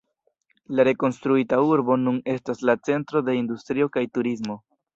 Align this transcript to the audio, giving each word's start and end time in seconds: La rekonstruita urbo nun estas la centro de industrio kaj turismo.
La 0.79 0.85
rekonstruita 0.87 1.59
urbo 1.73 1.99
nun 2.07 2.19
estas 2.35 2.65
la 2.71 2.77
centro 2.89 3.25
de 3.31 3.39
industrio 3.43 3.93
kaj 3.99 4.09
turismo. 4.19 4.61